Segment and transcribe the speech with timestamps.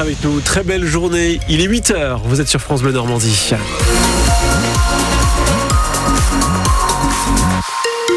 [0.00, 0.40] avec nous.
[0.40, 1.40] Très belle journée.
[1.48, 2.20] Il est 8h.
[2.24, 3.52] Vous êtes sur France Bleu Normandie.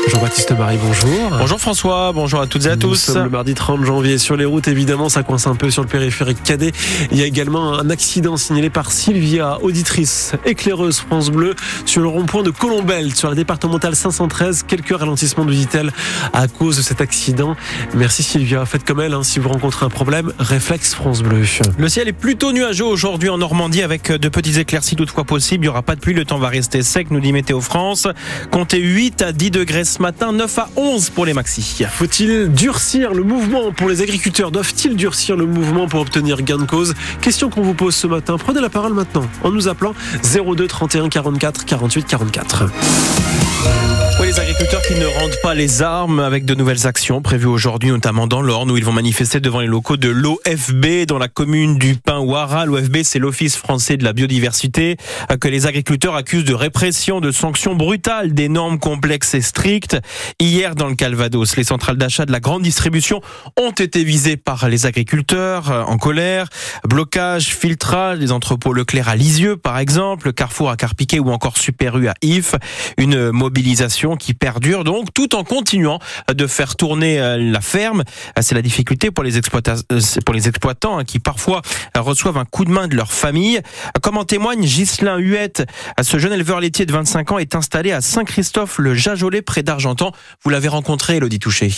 [0.07, 1.29] Jean-Baptiste Marie, bonjour.
[1.37, 2.95] Bonjour François, bonjour à toutes et à Nous tous.
[2.95, 4.67] sommes le mardi 30 janvier sur les routes.
[4.67, 6.71] Évidemment, ça coince un peu sur le périphérique cadet.
[7.11, 11.55] Il y a également un accident signalé par Sylvia, auditrice éclaireuse France Bleu,
[11.85, 14.63] sur le rond-point de Colombelle, sur la départementale 513.
[14.67, 15.91] Quelques ralentissements, nous dit-elle,
[16.33, 17.55] à cause de cet accident.
[17.93, 18.65] Merci Sylvia.
[18.65, 21.43] Faites comme elle, hein, si vous rencontrez un problème, réflexe France Bleu.
[21.77, 25.63] Le ciel est plutôt nuageux aujourd'hui en Normandie avec de petites éclaircies toutefois possibles.
[25.63, 28.07] Il n'y aura pas de pluie, le temps va rester sec, nous dit Météo France.
[28.51, 31.85] Comptez 8 à 10 degrés ce matin, 9 à 11 pour les maxi.
[31.91, 34.51] Faut-il durcir le mouvement pour les agriculteurs?
[34.51, 36.93] Doivent-ils durcir le mouvement pour obtenir gain de cause?
[37.21, 38.37] Question qu'on vous pose ce matin.
[38.37, 43.98] Prenez la parole maintenant en nous appelant 02 31 44 48 44.
[44.19, 47.89] Oui, les agriculteurs qui ne rendent pas les armes avec de nouvelles actions prévues aujourd'hui,
[47.89, 51.77] notamment dans l'Orne, où ils vont manifester devant les locaux de l'OFB dans la commune
[51.77, 52.65] du Pin-Ouara.
[52.65, 54.97] L'OFB, c'est l'Office français de la biodiversité,
[55.31, 59.97] euh, que les agriculteurs accusent de répression, de sanctions brutales, des normes complexes et strictes.
[60.41, 63.21] Hier, dans le Calvados, les centrales d'achat de la grande distribution
[63.55, 66.49] ont été visées par les agriculteurs euh, en colère.
[66.83, 71.97] Blocage, filtrage, des entrepôts Leclerc à Lisieux, par exemple, Carrefour à Carpiquet ou encore Super
[71.97, 72.55] U à If.
[72.97, 75.99] Une mobilisation qui perdure donc tout en continuant
[76.31, 78.03] de faire tourner euh, la ferme.
[78.37, 79.41] Euh, C'est la difficulté pour les, euh,
[80.25, 81.61] pour les exploitants hein, qui parfois
[81.95, 83.61] reçoivent un coup de main de leur famille.
[84.01, 85.65] Comme en témoigne Ghislain Huette,
[86.01, 90.11] ce jeune éleveur laitier de 25 ans est installé à Saint-Christophe-le-Jajolais près d'Argentan.
[90.43, 91.69] Vous l'avez rencontré, Elodie Touché.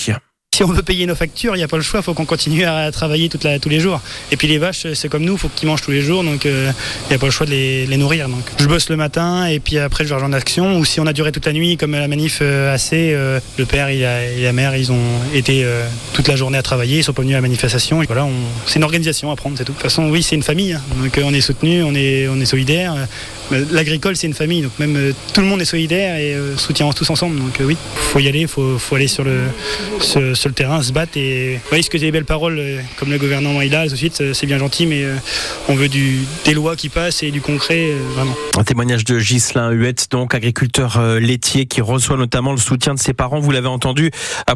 [0.54, 2.26] Si on veut payer nos factures, il n'y a pas le choix, il faut qu'on
[2.26, 4.02] continue à travailler tous les jours.
[4.34, 6.46] Et puis les vaches, c'est comme nous, il faut qu'ils mangent tous les jours, donc
[6.46, 6.74] euh,
[7.06, 8.28] il n'y a pas le choix de les, nourrir.
[8.28, 8.44] Donc.
[8.60, 10.78] Je bosse le matin et puis après je vais rejoindre l'action.
[10.78, 13.66] Ou si on a duré toute la nuit, comme la manif euh, AC, euh, le
[13.66, 15.00] père et la, mère, ils ont
[15.34, 18.04] été euh, toute la journée à travailler, ils sont pas venus à la manifestation.
[18.04, 18.28] Et voilà,
[18.66, 19.72] c'est une organisation à prendre, c'est tout.
[19.72, 20.82] De toute façon, oui, c'est une famille, hein.
[21.02, 22.94] donc euh, on est soutenu, on est, on solidaire.
[22.94, 23.06] Euh,
[23.72, 26.90] L'agricole, c'est une famille, donc même euh, tout le monde est solidaire et euh, soutient
[26.92, 27.38] tous ensemble.
[27.38, 29.42] Donc euh, oui, faut y aller, faut, faut aller sur le,
[30.42, 33.20] sur le terrain, se battre et oui, ce que des belles paroles euh, comme le
[33.20, 35.16] gouvernement il a, euh, c'est bien gentil, mais euh,
[35.70, 38.34] on veut du, des lois qui passent et du concret, vraiment.
[38.58, 43.14] Un témoignage de Ghislain Huette, donc agriculteur laitier qui reçoit notamment le soutien de ses
[43.14, 44.10] parents, vous l'avez entendu,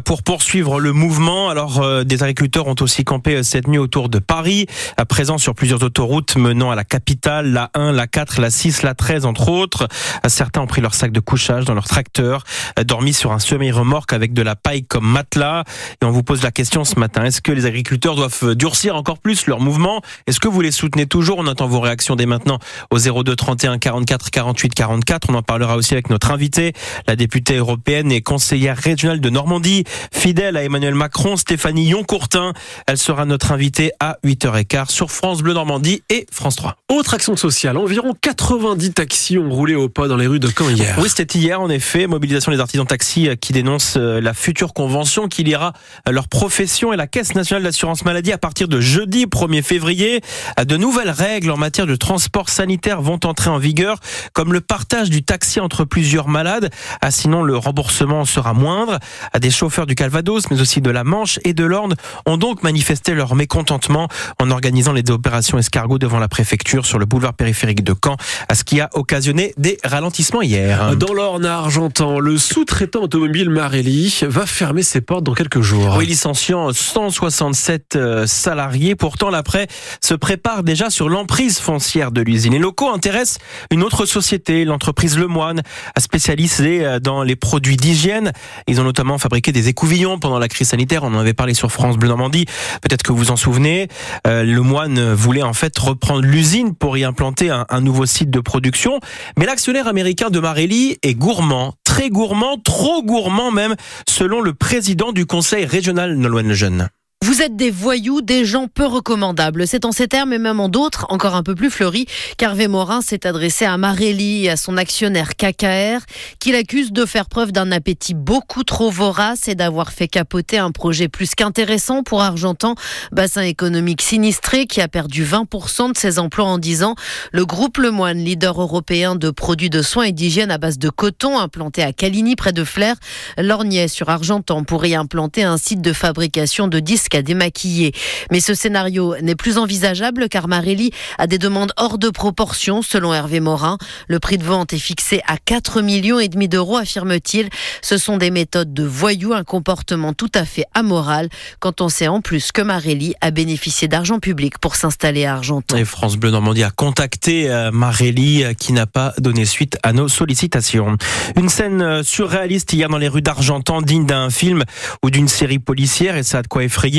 [0.04, 1.50] pour poursuivre le mouvement.
[1.50, 4.66] Alors, des agriculteurs ont aussi campé cette nuit autour de Paris,
[4.96, 8.82] à présent sur plusieurs autoroutes menant à la capitale, la 1, la 4, la 6,
[8.82, 9.86] la 13, entre autres.
[10.26, 12.42] Certains ont pris leur sac de couchage dans leur tracteur,
[12.84, 15.64] dormi sur un semi-remorque avec de la paille comme matelas.
[16.02, 18.96] Et on vous pose la question ce matin, est-ce que les agriculteurs doivent euh, durcir
[18.96, 20.00] encore plus leur mouvement?
[20.26, 21.38] Est-ce que vous les soutenez toujours?
[21.38, 22.58] On attend vos réactions dès maintenant
[22.90, 25.30] au 02 31 44 48 44.
[25.30, 26.72] On en parlera aussi avec notre invitée,
[27.06, 32.52] la députée européenne et conseillère régionale de Normandie, fidèle à Emmanuel Macron, Stéphanie Yoncourtin.
[32.86, 36.76] Elle sera notre invitée à 8h15 sur France Bleu Normandie et France 3.
[36.90, 40.70] Autre action sociale, environ 90 taxis ont roulé au pas dans les rues de Caen
[40.70, 40.96] hier.
[41.00, 44.72] Oui, c'était hier en effet, mobilisation des artisans taxi euh, qui dénoncent euh, la future
[44.72, 45.65] convention qui liera
[46.10, 50.20] leur profession et la Caisse nationale d'assurance maladie à partir de jeudi 1er février.
[50.64, 53.98] De nouvelles règles en matière de transport sanitaire vont entrer en vigueur,
[54.32, 56.70] comme le partage du taxi entre plusieurs malades.
[57.00, 58.98] Ah, sinon, le remboursement sera moindre.
[59.32, 61.94] Ah, Des chauffeurs du Calvados, mais aussi de la Manche et de l'Orne,
[62.26, 64.08] ont donc manifesté leur mécontentement
[64.40, 68.16] en organisant les opérations escargots devant la préfecture sur le boulevard périphérique de Caen,
[68.48, 70.96] à ce qui a occasionné des ralentissements hier.
[70.96, 75.94] Dans l'Orne à Argentan, le sous-traitant automobile Marelli va fermer ses portes dans quelques jours.
[75.96, 78.94] Oui, licenciant 167 euh, salariés.
[78.94, 79.66] Pourtant, l'après
[80.00, 82.52] se prépare déjà sur l'emprise foncière de l'usine.
[82.52, 83.38] Les locaux intéressent
[83.70, 85.62] une autre société, l'entreprise Lemoine,
[85.98, 88.32] spécialisée euh, dans les produits d'hygiène.
[88.66, 91.04] Ils ont notamment fabriqué des écouvillons pendant la crise sanitaire.
[91.04, 92.46] On en avait parlé sur France Bleu Normandie.
[92.82, 93.88] Peut-être que vous en souvenez.
[94.26, 98.40] Euh, Lemoine voulait en fait reprendre l'usine pour y implanter un, un nouveau site de
[98.40, 99.00] production.
[99.38, 103.74] Mais l'actionnaire américain de Marelli est gourmand, très gourmand, trop gourmand même,
[104.06, 106.90] selon le président du conseil régional Nolwenn Lejeune.
[107.24, 109.66] Vous êtes des voyous, des gens peu recommandables.
[109.66, 113.00] C'est en ces termes et même en d'autres, encore un peu plus fleuris, qu'Hervé Morin
[113.00, 116.04] s'est adressé à Marelli et à son actionnaire KKR,
[116.40, 120.70] qu'il accuse de faire preuve d'un appétit beaucoup trop vorace et d'avoir fait capoter un
[120.72, 122.74] projet plus qu'intéressant pour Argentan,
[123.12, 126.96] bassin économique sinistré qui a perdu 20% de ses emplois en 10 ans.
[127.32, 131.38] Le groupe Lemoine, leader européen de produits de soins et d'hygiène à base de coton,
[131.38, 132.96] implanté à Caligny près de Flers,
[133.38, 137.92] lorgnait sur Argentan pour y implanter un site de fabrication de 10 jusqu'à démaquiller.
[138.32, 143.14] Mais ce scénario n'est plus envisageable car Marélie a des demandes hors de proportion selon
[143.14, 143.78] Hervé Morin.
[144.08, 147.48] Le prix de vente est fixé à 4 millions et demi d'euros, affirme-t-il.
[147.80, 151.28] Ce sont des méthodes de voyous, un comportement tout à fait amoral
[151.60, 155.76] quand on sait en plus que Marélie a bénéficié d'argent public pour s'installer à Argenton.
[155.76, 159.92] Et France Bleu Normandie a contacté euh, Marélie euh, qui n'a pas donné suite à
[159.92, 160.96] nos sollicitations.
[161.36, 164.64] Une scène euh, surréaliste hier dans les rues d'Argentan, digne d'un film
[165.04, 166.95] ou d'une série policière et ça a de quoi effrayer.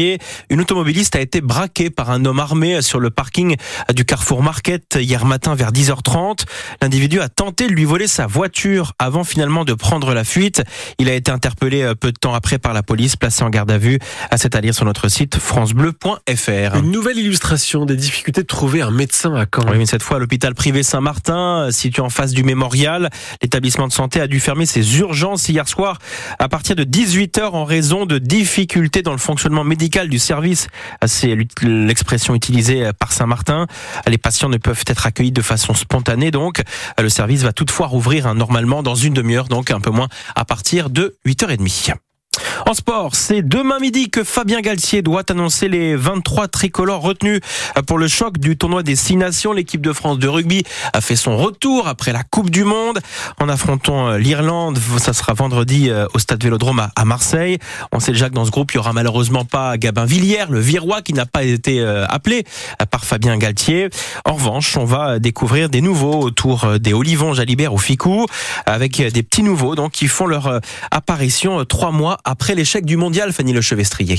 [0.50, 3.56] Une automobiliste a été braquée par un homme armé sur le parking
[3.96, 6.46] du Carrefour Market hier matin vers 10h30.
[6.82, 10.62] L'individu a tenté de lui voler sa voiture avant finalement de prendre la fuite.
[11.00, 13.80] Il a été interpellé peu de temps après par la police, placé en garde à
[13.80, 13.98] vue.
[14.30, 16.78] À cet à lire sur notre site francebleu.fr.
[16.78, 19.66] Une nouvelle illustration des difficultés de trouver un médecin à Caen.
[19.72, 23.10] Oui, mais cette fois à l'hôpital privé Saint-Martin, situé en face du mémorial.
[23.42, 25.98] L'établissement de santé a dû fermer ses urgences hier soir
[26.38, 30.68] à partir de 18h en raison de difficultés dans le fonctionnement médical du service.
[31.06, 33.68] C'est l'expression utilisée par Saint-Martin.
[34.06, 36.62] Les patients ne peuvent être accueillis de façon spontanée, donc
[37.00, 40.89] le service va toutefois rouvrir normalement dans une demi-heure, donc un peu moins à partir
[40.89, 41.94] de 8h30.
[42.68, 47.40] En sport, c'est demain midi que Fabien Galtier doit annoncer les 23 tricolores retenus
[47.88, 49.54] pour le choc du tournoi des Six Nations.
[49.54, 53.00] L'équipe de France de rugby a fait son retour après la Coupe du Monde
[53.40, 54.80] en affrontant euh, l'Irlande.
[54.98, 57.58] Ça sera vendredi euh, au Stade Vélodrome à Marseille.
[57.94, 60.60] On sait déjà que dans ce groupe, il y aura malheureusement pas Gabin Villière, le
[60.60, 62.44] Virois, qui n'a pas été euh, appelé
[62.92, 63.88] par Fabien Galtier.
[64.25, 68.25] En revanche, on va découvrir des nouveaux autour des Olivons, Jalibert ou Ficou,
[68.66, 70.60] avec des petits nouveaux donc qui font leur
[70.92, 74.18] apparition trois mois après l'échec du mondial, Fanny Lechevestrier.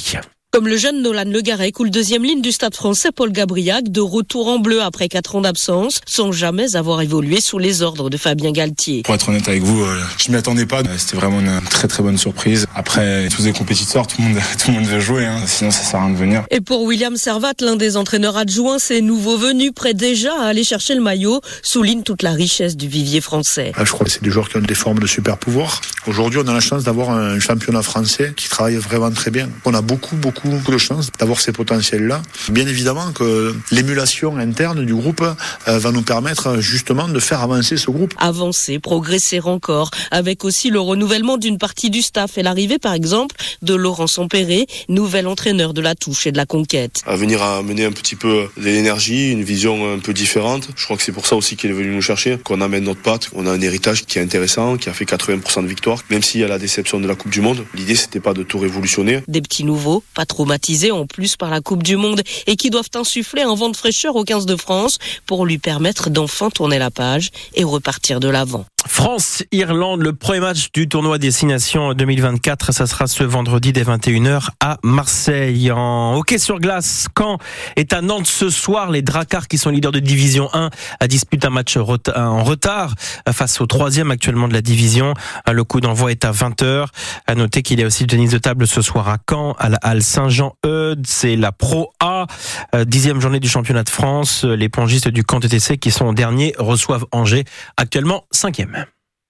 [0.50, 3.92] Comme le jeune Nolan Le Garec ou le deuxième ligne du stade français Paul Gabriac,
[3.92, 8.08] de retour en bleu après quatre ans d'absence, sans jamais avoir évolué sous les ordres
[8.08, 9.02] de Fabien Galtier.
[9.02, 10.82] Pour être honnête avec vous, euh, je m'y attendais pas.
[10.96, 12.66] C'était vraiment une très très bonne surprise.
[12.74, 15.42] Après, tous les compétiteurs, tout le monde, tout le monde veut jouer, hein.
[15.46, 16.44] sinon ça sert à rien de venir.
[16.50, 20.64] Et pour William Servat, l'un des entraîneurs adjoints, c'est nouveau venu, prêt déjà à aller
[20.64, 23.72] chercher le maillot, souligne toute la richesse du vivier français.
[23.76, 25.82] Ah, je crois que c'est des joueurs qui ont des formes de super pouvoir.
[26.06, 29.48] Aujourd'hui, on a la chance d'avoir un championnat français qui travaille vraiment très bien.
[29.64, 32.22] On a beaucoup beaucoup beaucoup, de chance d'avoir ces potentiels-là.
[32.50, 37.76] Bien évidemment que l'émulation interne du groupe euh, va nous permettre justement de faire avancer
[37.76, 38.14] ce groupe.
[38.18, 43.36] Avancer, progresser encore, avec aussi le renouvellement d'une partie du staff et l'arrivée par exemple
[43.62, 47.02] de Laurent Sampéré, nouvel entraîneur de la touche et de la conquête.
[47.06, 50.68] À venir à amener un petit peu de l'énergie, une vision un peu différente.
[50.76, 53.02] Je crois que c'est pour ça aussi qu'il est venu nous chercher, qu'on amène notre
[53.02, 53.28] patte.
[53.34, 56.40] On a un héritage qui est intéressant, qui a fait 80% de victoires, même s'il
[56.40, 57.64] y a la déception de la Coupe du Monde.
[57.74, 59.22] L'idée c'était pas de tout révolutionner.
[59.28, 62.90] Des petits nouveaux, pas traumatisés en plus par la Coupe du Monde et qui doivent
[62.94, 66.90] insuffler un vent de fraîcheur au 15 de France pour lui permettre d'enfin tourner la
[66.90, 68.66] page et repartir de l'avant.
[68.88, 74.78] France-Irlande, le premier match du tournoi Destination 2024, ça sera ce vendredi dès 21h à
[74.82, 75.70] Marseille.
[75.70, 77.38] En hockey sur glace, Caen
[77.76, 78.90] est à Nantes ce soir.
[78.90, 80.70] Les Dracars qui sont leaders de Division 1
[81.06, 82.94] disputent un match en retard
[83.30, 85.12] face au troisième actuellement de la division.
[85.46, 86.86] Le coup d'envoi est à 20h.
[87.26, 89.78] À noter qu'il y a aussi tennis de table ce soir à Caen, à la
[89.82, 91.06] Halle Saint-Jean-Eudes.
[91.06, 92.26] C'est la Pro A,
[92.74, 94.44] euh, dixième journée du championnat de France.
[94.44, 97.44] Les pongistes du camp TTC qui sont derniers reçoivent Angers,
[97.76, 98.77] actuellement cinquième.